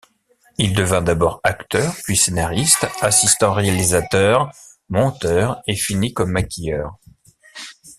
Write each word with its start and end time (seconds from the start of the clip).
Il 0.57 0.73
devint 0.73 1.03
d'abord 1.03 1.41
acteur, 1.43 1.93
puis 2.05 2.17
scénariste, 2.17 2.87
assistant 3.01 3.53
réalisateur, 3.53 4.51
monteur, 4.89 5.61
et 5.67 5.75
finit 5.75 6.11
comme 6.11 6.31
maquilleur. 6.31 6.97